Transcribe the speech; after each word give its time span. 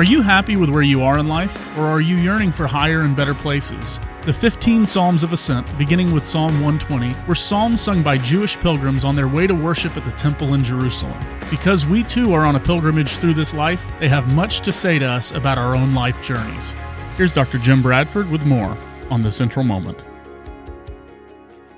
Are 0.00 0.12
you 0.12 0.22
happy 0.22 0.56
with 0.56 0.70
where 0.70 0.80
you 0.80 1.02
are 1.02 1.18
in 1.18 1.28
life, 1.28 1.76
or 1.76 1.84
are 1.84 2.00
you 2.00 2.16
yearning 2.16 2.52
for 2.52 2.66
higher 2.66 3.02
and 3.02 3.14
better 3.14 3.34
places? 3.34 4.00
The 4.22 4.32
15 4.32 4.86
Psalms 4.86 5.22
of 5.22 5.34
Ascent, 5.34 5.76
beginning 5.76 6.10
with 6.10 6.26
Psalm 6.26 6.54
120, 6.62 7.14
were 7.28 7.34
psalms 7.34 7.82
sung 7.82 8.02
by 8.02 8.16
Jewish 8.16 8.56
pilgrims 8.56 9.04
on 9.04 9.14
their 9.14 9.28
way 9.28 9.46
to 9.46 9.54
worship 9.54 9.94
at 9.98 10.04
the 10.06 10.12
temple 10.12 10.54
in 10.54 10.64
Jerusalem. 10.64 11.22
Because 11.50 11.84
we 11.84 12.02
too 12.02 12.32
are 12.32 12.46
on 12.46 12.56
a 12.56 12.60
pilgrimage 12.60 13.18
through 13.18 13.34
this 13.34 13.52
life, 13.52 13.86
they 14.00 14.08
have 14.08 14.34
much 14.34 14.60
to 14.60 14.72
say 14.72 14.98
to 14.98 15.04
us 15.04 15.32
about 15.32 15.58
our 15.58 15.76
own 15.76 15.92
life 15.92 16.22
journeys. 16.22 16.72
Here's 17.18 17.34
Dr. 17.34 17.58
Jim 17.58 17.82
Bradford 17.82 18.30
with 18.30 18.46
more 18.46 18.78
on 19.10 19.20
the 19.20 19.30
Central 19.30 19.66
Moment. 19.66 20.04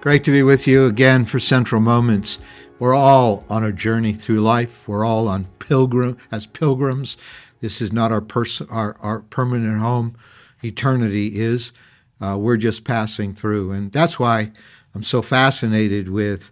Great 0.00 0.22
to 0.22 0.30
be 0.30 0.44
with 0.44 0.68
you 0.68 0.86
again 0.86 1.24
for 1.24 1.40
Central 1.40 1.80
Moments. 1.80 2.38
We're 2.78 2.94
all 2.94 3.44
on 3.48 3.64
a 3.64 3.72
journey 3.72 4.12
through 4.12 4.42
life. 4.42 4.86
We're 4.86 5.04
all 5.04 5.26
on 5.26 5.48
pilgrim 5.62 6.18
as 6.30 6.46
pilgrims. 6.46 7.16
This 7.60 7.80
is 7.80 7.92
not 7.92 8.12
our 8.12 8.20
person, 8.20 8.66
our, 8.70 8.96
our 9.00 9.20
permanent 9.20 9.78
home. 9.80 10.16
Eternity 10.62 11.40
is. 11.40 11.72
Uh, 12.20 12.36
we're 12.38 12.56
just 12.56 12.84
passing 12.84 13.34
through, 13.34 13.72
and 13.72 13.90
that's 13.92 14.18
why 14.18 14.52
I'm 14.94 15.02
so 15.02 15.22
fascinated 15.22 16.08
with 16.08 16.50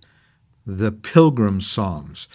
the 0.67 0.93
Pilgrim 0.93 1.61
Psalms. 1.61 2.29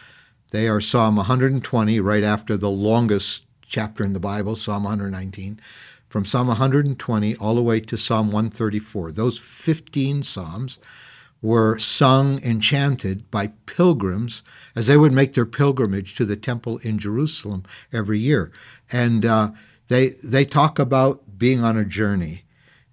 They 0.52 0.68
are 0.68 0.80
Psalm 0.80 1.16
120, 1.18 2.00
right 2.00 2.24
after 2.24 2.56
the 2.56 2.70
longest 2.70 3.44
chapter 3.68 4.04
in 4.04 4.14
the 4.14 4.20
Bible, 4.20 4.56
Psalm 4.56 4.84
119, 4.84 5.60
from 6.08 6.26
Psalm 6.26 6.48
120 6.48 7.36
all 7.38 7.56
the 7.56 7.64
way 7.64 7.80
to 7.82 7.98
Psalm 7.98 8.28
134. 8.28 9.12
Those 9.12 9.38
15 9.38 10.24
Psalms 10.24 10.80
were 11.46 11.78
sung 11.78 12.44
and 12.44 12.60
chanted 12.60 13.30
by 13.30 13.46
pilgrims 13.68 14.42
as 14.76 14.88
they 14.88 14.98
would 14.98 15.14
make 15.14 15.36
their 15.36 15.46
pilgrimage 15.46 16.16
to 16.16 16.26
the 16.26 16.36
temple 16.36 16.80
in 16.80 16.98
Jerusalem 16.98 17.64
every 17.94 18.18
year. 18.18 18.52
And 18.92 19.24
uh, 19.24 19.52
they, 19.88 20.10
they 20.24 20.44
talk 20.44 20.80
about 20.80 21.38
being 21.38 21.64
on 21.64 21.78
a 21.78 21.86
journey. 21.86 22.46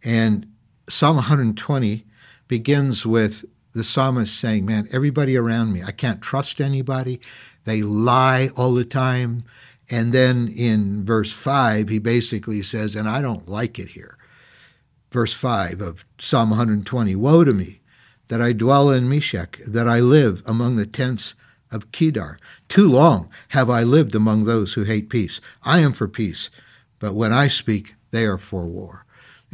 And 0.04 0.46
Psalm 0.86 1.16
120 1.16 2.04
begins 2.46 3.06
with 3.06 3.46
the 3.72 3.82
psalmist 3.82 4.38
saying, 4.38 4.66
Man, 4.66 4.86
everybody 4.92 5.34
around 5.34 5.72
me, 5.72 5.82
I 5.82 5.92
can't 5.92 6.20
trust 6.20 6.60
anybody. 6.60 7.20
They 7.64 7.82
lie 7.82 8.50
all 8.54 8.74
the 8.74 8.84
time. 8.84 9.44
And 9.90 10.12
then 10.12 10.48
in 10.48 11.06
verse 11.06 11.32
5, 11.32 11.88
he 11.88 11.98
basically 11.98 12.62
says, 12.62 12.94
And 12.94 13.08
I 13.08 13.22
don't 13.22 13.48
like 13.48 13.78
it 13.78 13.88
here. 13.88 14.18
Verse 15.10 15.32
5 15.32 15.80
of 15.80 16.04
Psalm 16.18 16.50
120 16.50 17.16
Woe 17.16 17.44
to 17.44 17.54
me 17.54 17.78
that 18.28 18.40
I 18.40 18.52
dwell 18.52 18.90
in 18.90 19.08
Meshech, 19.08 19.58
that 19.66 19.88
I 19.88 20.00
live 20.00 20.42
among 20.46 20.76
the 20.76 20.86
tents 20.86 21.34
of 21.70 21.90
Kedar. 21.92 22.38
Too 22.68 22.88
long 22.88 23.28
have 23.48 23.70
I 23.70 23.82
lived 23.82 24.14
among 24.14 24.44
those 24.44 24.74
who 24.74 24.84
hate 24.84 25.08
peace. 25.08 25.40
I 25.62 25.80
am 25.80 25.92
for 25.92 26.08
peace, 26.08 26.50
but 26.98 27.14
when 27.14 27.32
I 27.32 27.48
speak, 27.48 27.94
they 28.10 28.24
are 28.24 28.38
for 28.38 28.66
war. 28.66 29.04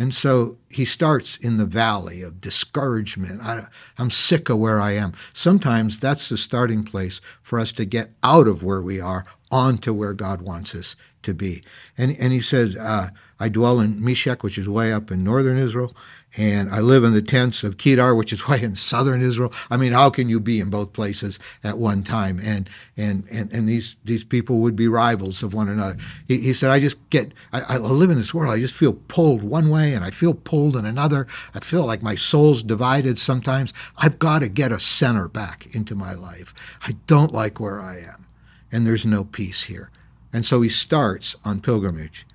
And 0.00 0.14
so 0.14 0.58
he 0.70 0.84
starts 0.84 1.36
in 1.38 1.56
the 1.56 1.66
valley 1.66 2.22
of 2.22 2.40
discouragement. 2.40 3.42
I, 3.42 3.66
am 3.98 4.10
sick 4.10 4.48
of 4.48 4.58
where 4.58 4.80
I 4.80 4.92
am. 4.92 5.12
Sometimes 5.34 5.98
that's 5.98 6.28
the 6.28 6.38
starting 6.38 6.84
place 6.84 7.20
for 7.42 7.58
us 7.58 7.72
to 7.72 7.84
get 7.84 8.12
out 8.22 8.46
of 8.46 8.62
where 8.62 8.80
we 8.80 9.00
are 9.00 9.24
onto 9.50 9.92
where 9.92 10.14
God 10.14 10.40
wants 10.40 10.72
us 10.72 10.94
to 11.22 11.34
be. 11.34 11.64
And, 11.96 12.16
and 12.16 12.32
he 12.32 12.40
says, 12.40 12.76
uh, 12.76 13.08
I 13.40 13.48
dwell 13.48 13.80
in 13.80 14.02
Meshech, 14.02 14.44
which 14.44 14.56
is 14.56 14.68
way 14.68 14.92
up 14.92 15.10
in 15.10 15.24
northern 15.24 15.58
Israel, 15.58 15.96
and 16.36 16.70
I 16.70 16.80
live 16.80 17.04
in 17.04 17.14
the 17.14 17.22
tents 17.22 17.64
of 17.64 17.78
Kedar, 17.78 18.14
which 18.14 18.32
is 18.32 18.46
way 18.48 18.62
in 18.62 18.76
southern 18.76 19.22
Israel. 19.22 19.52
I 19.70 19.76
mean, 19.76 19.92
how 19.92 20.10
can 20.10 20.28
you 20.28 20.40
be 20.40 20.60
in 20.60 20.70
both 20.70 20.92
places 20.92 21.38
at 21.64 21.78
one 21.78 22.02
time? 22.02 22.40
And 22.42 22.68
and 22.96 23.24
and, 23.30 23.52
and 23.52 23.68
these 23.68 23.96
these 24.04 24.24
people 24.24 24.60
would 24.60 24.76
be 24.76 24.88
rivals 24.88 25.42
of 25.42 25.54
one 25.54 25.68
another. 25.68 25.96
He, 26.26 26.38
he 26.38 26.52
said, 26.52 26.70
I 26.70 26.80
just 26.80 26.96
get, 27.10 27.32
I, 27.52 27.60
I 27.60 27.76
live 27.78 28.10
in 28.10 28.18
this 28.18 28.34
world. 28.34 28.52
I 28.52 28.60
just 28.60 28.74
feel 28.74 28.92
pulled 28.92 29.42
one 29.42 29.70
way, 29.70 29.94
and 29.94 30.04
I 30.04 30.10
feel 30.10 30.34
pulled 30.34 30.76
in 30.76 30.84
another. 30.84 31.26
I 31.54 31.60
feel 31.60 31.84
like 31.84 32.02
my 32.02 32.14
soul's 32.14 32.62
divided 32.62 33.18
sometimes. 33.18 33.72
I've 33.96 34.18
got 34.18 34.40
to 34.40 34.48
get 34.48 34.72
a 34.72 34.80
center 34.80 35.28
back 35.28 35.74
into 35.74 35.94
my 35.94 36.12
life. 36.12 36.52
I 36.82 36.96
don't 37.06 37.32
like 37.32 37.58
where 37.58 37.80
I 37.80 37.98
am, 37.98 38.26
and 38.70 38.86
there's 38.86 39.06
no 39.06 39.24
peace 39.24 39.64
here. 39.64 39.90
And 40.30 40.44
so 40.44 40.60
he 40.60 40.68
starts 40.68 41.36
on 41.44 41.62
pilgrimage, 41.62 42.26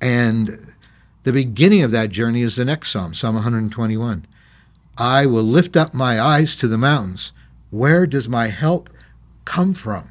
and 0.00 0.74
the 1.26 1.32
beginning 1.32 1.82
of 1.82 1.90
that 1.90 2.10
journey 2.10 2.42
is 2.42 2.54
the 2.54 2.64
next 2.64 2.92
psalm, 2.92 3.12
Psalm 3.12 3.34
121. 3.34 4.24
I 4.96 5.26
will 5.26 5.42
lift 5.42 5.76
up 5.76 5.92
my 5.92 6.20
eyes 6.20 6.54
to 6.54 6.68
the 6.68 6.78
mountains. 6.78 7.32
Where 7.70 8.06
does 8.06 8.28
my 8.28 8.46
help 8.46 8.88
come 9.44 9.74
from? 9.74 10.10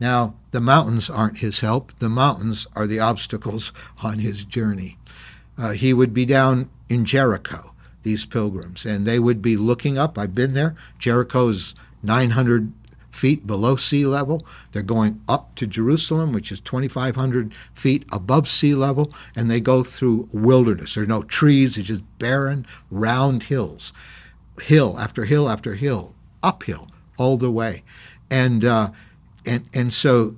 Now, 0.00 0.34
the 0.50 0.60
mountains 0.60 1.08
aren't 1.08 1.38
his 1.38 1.60
help. 1.60 1.96
The 2.00 2.08
mountains 2.08 2.66
are 2.74 2.88
the 2.88 2.98
obstacles 2.98 3.72
on 4.02 4.18
his 4.18 4.42
journey. 4.42 4.98
Uh, 5.56 5.70
he 5.70 5.94
would 5.94 6.12
be 6.12 6.26
down 6.26 6.68
in 6.88 7.04
Jericho, 7.04 7.72
these 8.02 8.26
pilgrims, 8.26 8.84
and 8.84 9.06
they 9.06 9.20
would 9.20 9.40
be 9.40 9.56
looking 9.56 9.98
up. 9.98 10.18
I've 10.18 10.34
been 10.34 10.52
there. 10.52 10.74
Jericho's 10.98 11.76
900 12.02 12.72
feet 13.18 13.46
below 13.46 13.74
sea 13.76 14.06
level. 14.06 14.46
They're 14.72 14.82
going 14.82 15.20
up 15.28 15.54
to 15.56 15.66
Jerusalem, 15.66 16.32
which 16.32 16.52
is 16.52 16.60
2,500 16.60 17.52
feet 17.74 18.04
above 18.12 18.48
sea 18.48 18.74
level, 18.74 19.12
and 19.34 19.50
they 19.50 19.60
go 19.60 19.82
through 19.82 20.28
wilderness. 20.32 20.94
There 20.94 21.02
are 21.02 21.06
no 21.06 21.24
trees, 21.24 21.76
it's 21.76 21.88
just 21.88 22.04
barren, 22.18 22.64
round 22.90 23.44
hills, 23.44 23.92
hill 24.60 24.98
after 24.98 25.24
hill 25.24 25.48
after 25.48 25.74
hill, 25.74 26.14
uphill 26.42 26.88
all 27.18 27.36
the 27.36 27.50
way. 27.50 27.82
And, 28.30 28.64
uh, 28.64 28.90
and, 29.44 29.68
and 29.74 29.92
so 29.92 30.36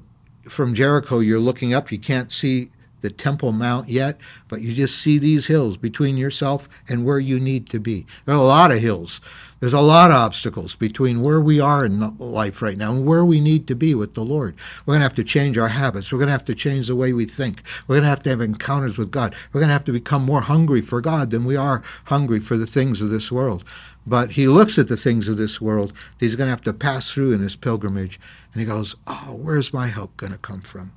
from 0.49 0.75
Jericho, 0.75 1.19
you're 1.19 1.39
looking 1.39 1.75
up, 1.75 1.93
you 1.93 1.99
can't 1.99 2.33
see 2.33 2.71
the 3.01 3.11
Temple 3.11 3.53
Mount 3.53 3.89
yet, 3.89 4.19
but 4.49 4.61
you 4.61 4.75
just 4.75 4.99
see 4.99 5.19
these 5.19 5.47
hills 5.47 5.77
between 5.77 6.17
yourself 6.17 6.69
and 6.89 7.05
where 7.05 7.19
you 7.19 7.41
need 7.41 7.69
to 7.71 7.81
be. 7.81 8.07
There 8.25 8.35
are 8.35 8.39
a 8.39 8.43
lot 8.43 8.71
of 8.71 8.79
hills. 8.79 9.21
There's 9.61 9.75
a 9.75 9.81
lot 9.81 10.11
of 10.11 10.17
obstacles 10.17 10.75
between 10.75 11.21
where 11.21 11.41
we 11.41 11.61
are 11.61 11.85
in 11.85 12.17
life 12.19 12.63
right 12.63 12.79
now 12.79 12.93
and 12.93 13.05
where 13.05 13.27
we 13.27 13.41
need 13.41 13.67
to 13.67 13.75
be 13.75 13.95
with 13.95 14.15
the 14.15 14.25
Lord. 14.25 14.55
We're 14.85 14.93
going 14.93 15.01
to 15.01 15.05
have 15.05 15.15
to 15.17 15.25
change 15.25 15.59
our 15.59 15.69
habits. 15.69 16.11
We're 16.11 16.19
going 16.19 16.29
to 16.29 16.33
have 16.33 16.47
to 16.47 16.55
change 16.55 16.87
the 16.87 16.97
way 16.97 17.13
we 17.13 17.27
think. 17.27 17.63
We're 17.87 17.97
going 17.97 18.05
to 18.05 18.09
have 18.09 18.23
to 18.23 18.31
have 18.31 18.41
encounters 18.41 18.97
with 18.97 19.11
God. 19.11 19.35
We're 19.53 19.61
going 19.61 19.69
to 19.69 19.75
have 19.75 19.85
to 19.85 19.93
become 19.93 20.25
more 20.25 20.41
hungry 20.41 20.81
for 20.81 21.03
God 21.03 21.31
than 21.31 21.45
we 21.45 21.57
are 21.57 21.83
hungry 22.05 22.41
for 22.41 22.57
the 22.57 22.67
things 22.67 23.03
of 23.03 23.11
this 23.11 23.31
world. 23.31 23.63
But 24.07 24.33
he 24.33 24.49
looks 24.49 24.79
at 24.79 24.89
the 24.89 24.97
things 24.97 25.29
of 25.29 25.37
this 25.37 25.61
world 25.61 25.91
that 25.91 26.25
he's 26.25 26.37
going 26.37 26.47
to 26.47 26.53
have 26.53 26.63
to 26.63 26.73
pass 26.73 27.11
through 27.11 27.33
in 27.33 27.41
his 27.41 27.55
pilgrimage, 27.55 28.19
and 28.55 28.61
he 28.61 28.67
goes, 28.67 28.97
Oh, 29.07 29.39
where's 29.39 29.75
my 29.75 29.89
help 29.89 30.17
going 30.17 30.33
to 30.33 30.39
come 30.39 30.63
from? 30.63 30.93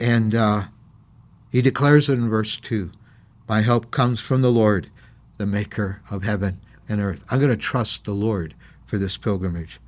And 0.00 0.34
uh, 0.34 0.62
he 1.50 1.62
declares 1.62 2.08
it 2.08 2.14
in 2.14 2.28
verse 2.28 2.58
2 2.58 2.90
My 3.48 3.62
help 3.62 3.90
comes 3.90 4.20
from 4.20 4.42
the 4.42 4.52
Lord, 4.52 4.90
the 5.38 5.46
maker 5.46 6.02
of 6.10 6.22
heaven 6.22 6.60
and 6.88 7.00
earth. 7.00 7.24
I'm 7.30 7.38
going 7.38 7.50
to 7.50 7.56
trust 7.56 8.04
the 8.04 8.12
Lord 8.12 8.54
for 8.86 8.98
this 8.98 9.16
pilgrimage, 9.16 9.80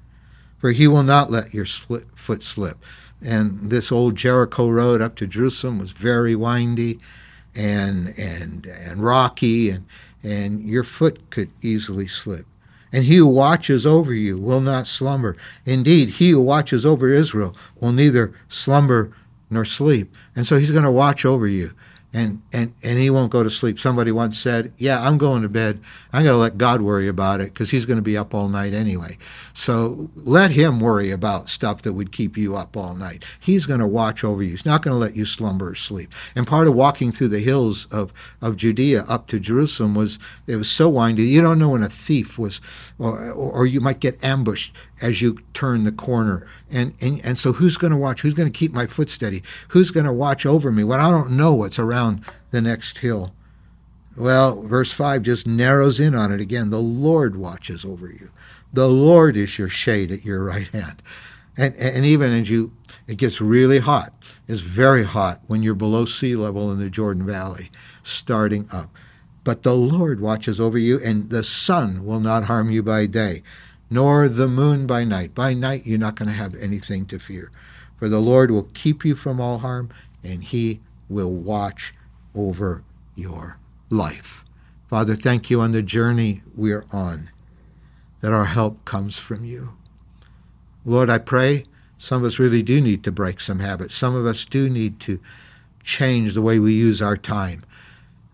for 0.58 0.72
he 0.72 0.88
will 0.88 1.02
not 1.02 1.30
let 1.30 1.54
your 1.54 1.66
foot 1.66 2.42
slip. 2.42 2.78
And 3.20 3.70
this 3.70 3.90
old 3.90 4.16
Jericho 4.16 4.70
road 4.70 5.00
up 5.00 5.16
to 5.16 5.26
Jerusalem 5.26 5.78
was 5.78 5.90
very 5.92 6.36
windy 6.36 7.00
and, 7.54 8.14
and, 8.18 8.66
and 8.66 9.02
rocky, 9.02 9.70
and, 9.70 9.84
and 10.22 10.62
your 10.64 10.84
foot 10.84 11.30
could 11.30 11.50
easily 11.60 12.06
slip. 12.06 12.46
And 12.92 13.04
he 13.04 13.16
who 13.16 13.26
watches 13.26 13.84
over 13.84 14.14
you 14.14 14.38
will 14.38 14.60
not 14.60 14.86
slumber. 14.86 15.36
Indeed, 15.66 16.10
he 16.10 16.30
who 16.30 16.40
watches 16.40 16.86
over 16.86 17.12
Israel 17.12 17.54
will 17.80 17.92
neither 17.92 18.32
slumber 18.48 19.12
nor 19.50 19.64
sleep. 19.64 20.12
And 20.36 20.46
so 20.46 20.58
he's 20.58 20.70
going 20.70 20.84
to 20.84 20.90
watch 20.90 21.24
over 21.24 21.46
you 21.46 21.70
and, 22.14 22.40
and, 22.54 22.72
and 22.82 22.98
he 22.98 23.10
won't 23.10 23.30
go 23.30 23.42
to 23.42 23.50
sleep. 23.50 23.78
Somebody 23.78 24.10
once 24.12 24.38
said, 24.38 24.72
Yeah, 24.78 25.06
I'm 25.06 25.18
going 25.18 25.42
to 25.42 25.48
bed. 25.48 25.80
I'm 26.10 26.24
going 26.24 26.34
to 26.34 26.38
let 26.38 26.56
God 26.56 26.80
worry 26.80 27.06
about 27.06 27.40
it 27.40 27.52
because 27.52 27.70
he's 27.70 27.84
going 27.84 27.98
to 27.98 28.02
be 28.02 28.16
up 28.16 28.34
all 28.34 28.48
night 28.48 28.72
anyway. 28.72 29.18
So 29.52 30.08
let 30.16 30.50
him 30.50 30.80
worry 30.80 31.10
about 31.10 31.50
stuff 31.50 31.82
that 31.82 31.92
would 31.92 32.10
keep 32.10 32.38
you 32.38 32.56
up 32.56 32.78
all 32.78 32.94
night. 32.94 33.24
He's 33.38 33.66
going 33.66 33.80
to 33.80 33.86
watch 33.86 34.24
over 34.24 34.42
you. 34.42 34.50
He's 34.50 34.64
not 34.64 34.82
going 34.82 34.94
to 34.94 34.98
let 34.98 35.16
you 35.16 35.26
slumber 35.26 35.70
or 35.70 35.74
sleep. 35.74 36.10
And 36.34 36.46
part 36.46 36.66
of 36.66 36.74
walking 36.74 37.12
through 37.12 37.28
the 37.28 37.40
hills 37.40 37.84
of, 37.86 38.12
of 38.40 38.56
Judea 38.56 39.02
up 39.02 39.26
to 39.26 39.38
Jerusalem 39.38 39.94
was 39.94 40.18
it 40.46 40.56
was 40.56 40.70
so 40.70 40.88
windy. 40.88 41.24
You 41.24 41.42
don't 41.42 41.58
know 41.58 41.70
when 41.70 41.82
a 41.82 41.90
thief 41.90 42.38
was, 42.38 42.62
or, 42.98 43.30
or 43.32 43.66
you 43.66 43.82
might 43.82 44.00
get 44.00 44.22
ambushed 44.24 44.74
as 45.02 45.20
you 45.20 45.38
turn 45.52 45.84
the 45.84 45.92
corner. 45.92 46.46
And, 46.70 46.94
and, 47.00 47.24
and 47.24 47.38
so 47.38 47.52
who's 47.52 47.76
going 47.76 47.92
to 47.92 47.96
watch? 47.96 48.20
Who's 48.20 48.34
going 48.34 48.50
to 48.50 48.58
keep 48.58 48.72
my 48.72 48.86
foot 48.86 49.10
steady? 49.10 49.42
Who's 49.68 49.90
going 49.90 50.06
to 50.06 50.12
watch 50.12 50.44
over 50.44 50.70
me 50.70 50.84
when 50.84 51.00
I 51.00 51.10
don't 51.10 51.32
know 51.32 51.54
what's 51.54 51.78
around 51.78 52.24
the 52.50 52.60
next 52.60 52.98
hill? 52.98 53.34
Well, 54.16 54.62
verse 54.62 54.92
5 54.92 55.22
just 55.22 55.46
narrows 55.46 56.00
in 56.00 56.14
on 56.14 56.32
it 56.32 56.40
again. 56.40 56.70
The 56.70 56.80
Lord 56.80 57.36
watches 57.36 57.84
over 57.84 58.08
you. 58.08 58.30
The 58.72 58.88
Lord 58.88 59.36
is 59.36 59.58
your 59.58 59.68
shade 59.68 60.10
at 60.12 60.24
your 60.24 60.44
right 60.44 60.68
hand. 60.68 61.02
And, 61.56 61.74
and 61.76 62.04
even 62.04 62.32
as 62.32 62.50
you, 62.50 62.72
it 63.06 63.16
gets 63.16 63.40
really 63.40 63.78
hot. 63.78 64.12
It's 64.46 64.60
very 64.60 65.04
hot 65.04 65.40
when 65.46 65.62
you're 65.62 65.74
below 65.74 66.04
sea 66.04 66.36
level 66.36 66.70
in 66.70 66.78
the 66.78 66.90
Jordan 66.90 67.26
Valley, 67.26 67.70
starting 68.02 68.68
up. 68.70 68.90
But 69.44 69.62
the 69.62 69.74
Lord 69.74 70.20
watches 70.20 70.60
over 70.60 70.78
you, 70.78 71.00
and 71.00 71.30
the 71.30 71.42
sun 71.42 72.04
will 72.04 72.20
not 72.20 72.44
harm 72.44 72.70
you 72.70 72.82
by 72.82 73.06
day, 73.06 73.42
nor 73.90 74.28
the 74.28 74.48
moon 74.48 74.86
by 74.86 75.04
night. 75.04 75.34
By 75.34 75.54
night, 75.54 75.86
you're 75.86 75.98
not 75.98 76.16
going 76.16 76.28
to 76.28 76.34
have 76.34 76.54
anything 76.54 77.06
to 77.06 77.18
fear. 77.18 77.50
For 77.96 78.08
the 78.08 78.20
Lord 78.20 78.50
will 78.50 78.68
keep 78.74 79.04
you 79.04 79.16
from 79.16 79.40
all 79.40 79.58
harm, 79.58 79.90
and 80.22 80.44
He 80.44 80.80
will 81.08 81.32
watch 81.32 81.94
over 82.34 82.84
your 83.14 83.58
life. 83.90 84.44
Father, 84.88 85.14
thank 85.14 85.50
you 85.50 85.60
on 85.60 85.72
the 85.72 85.82
journey 85.82 86.42
we're 86.54 86.84
on, 86.92 87.30
that 88.20 88.32
our 88.32 88.46
help 88.46 88.84
comes 88.84 89.18
from 89.18 89.44
you. 89.44 89.74
Lord, 90.84 91.10
I 91.10 91.18
pray 91.18 91.66
some 91.98 92.22
of 92.22 92.26
us 92.26 92.38
really 92.38 92.62
do 92.62 92.80
need 92.80 93.02
to 93.04 93.12
break 93.12 93.40
some 93.40 93.58
habits. 93.58 93.94
Some 93.94 94.14
of 94.14 94.24
us 94.24 94.44
do 94.44 94.70
need 94.70 95.00
to 95.00 95.20
change 95.82 96.34
the 96.34 96.42
way 96.42 96.58
we 96.58 96.72
use 96.72 97.02
our 97.02 97.16
time. 97.16 97.64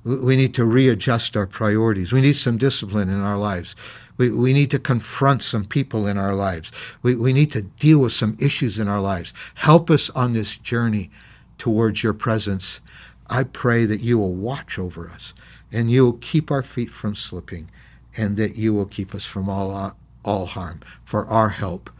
We 0.05 0.37
need 0.37 0.53
to 0.55 0.67
readjust 0.67 1.37
our 1.37 1.47
priorities. 1.47 2.13
We 2.13 2.21
need 2.21 2.37
some 2.37 2.59
discipline 2.59 3.09
in 3.09 3.23
our 3.23 3.39
lives. 3.39 3.75
We, 4.17 4.31
we 4.31 4.53
need 4.53 4.71
to 4.71 4.79
confront 4.79 5.43
some 5.43 5.65
people 5.65 6.07
in 6.07 6.19
our 6.19 6.35
lives. 6.35 6.71
We, 7.03 7.15
we 7.17 7.33
need 7.33 7.51
to 7.53 7.63
deal 7.63 8.01
with 8.01 8.13
some 8.13 8.37
issues 8.41 8.79
in 8.79 8.89
our 8.89 9.01
lives. 9.01 9.35
Help 9.55 9.91
us 9.91 10.11
on 10.11 10.33
this 10.33 10.57
journey 10.57 11.11
towards 11.59 12.03
your 12.03 12.15
presence. 12.15 12.81
I 13.29 13.45
pray 13.45 13.87
that 13.87 14.01
you 14.01 14.19
will 14.19 14.35
watch 14.35 14.79
over 14.79 15.09
us 15.09 15.35
and 15.73 15.91
you 15.91 16.05
will 16.05 16.19
keep 16.21 16.51
our 16.51 16.63
feet 16.63 16.91
from 16.91 17.17
slipping 17.17 17.71
and 18.17 18.37
that 18.37 18.57
you 18.57 18.73
will 18.73 18.87
keep 18.87 19.15
us 19.15 19.25
from 19.25 19.49
all, 19.49 19.97
all 20.25 20.47
harm. 20.47 20.81
For 21.05 21.27
our 21.27 21.49
help 21.49 21.91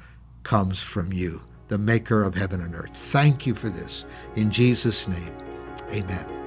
comes 0.45 0.81
from 0.81 1.13
you, 1.13 1.43
the 1.69 1.79
maker 1.79 2.23
of 2.23 2.35
heaven 2.35 2.61
and 2.61 2.75
earth. 2.75 2.95
Thank 2.95 3.47
you 3.47 3.55
for 3.55 3.69
this. 3.69 4.05
In 4.37 4.51
Jesus' 4.51 5.09
name, 5.09 5.35
amen. 5.91 6.44